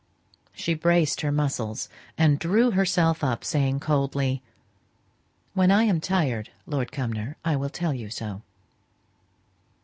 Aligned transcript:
She 0.53 0.73
braced 0.73 1.21
her 1.21 1.31
muscles, 1.31 1.87
and 2.17 2.39
drew 2.39 2.71
herself 2.71 3.23
up, 3.23 3.43
saying 3.45 3.81
coldly, 3.81 4.41
"When 5.53 5.69
I 5.69 5.83
am 5.83 6.01
tired, 6.01 6.49
Lord 6.65 6.91
Cumnor, 6.91 7.37
I 7.45 7.55
will 7.55 7.69
tell 7.69 7.93
you 7.93 8.09
so." 8.09 8.41